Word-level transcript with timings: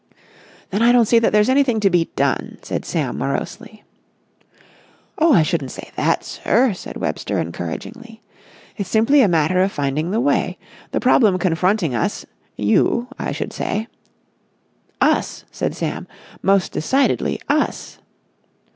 "Then 0.71 0.81
I 0.81 0.91
don't 0.91 1.05
see 1.07 1.19
that 1.19 1.31
there's 1.31 1.47
anything 1.47 1.79
to 1.81 1.91
be 1.91 2.05
done," 2.15 2.57
said 2.63 2.85
Sam, 2.85 3.19
morosely. 3.19 3.83
"Oh, 5.19 5.31
I 5.31 5.43
shouldn't 5.43 5.69
say 5.69 5.91
that, 5.95 6.23
sir," 6.23 6.73
said 6.73 6.97
Webster 6.97 7.37
encouragingly. 7.37 8.19
"It's 8.77 8.89
simply 8.89 9.21
a 9.21 9.27
matter 9.27 9.61
of 9.61 9.71
finding 9.71 10.09
the 10.09 10.19
way. 10.19 10.57
The 10.89 10.99
problem 10.99 11.37
confronting 11.37 11.93
us—you, 11.93 13.09
I 13.19 13.31
should 13.31 13.53
say...." 13.53 13.87
"Us," 14.99 15.45
said 15.51 15.75
Sam. 15.75 16.07
"Most 16.41 16.71
decidedly 16.71 17.39
us." 17.47 17.99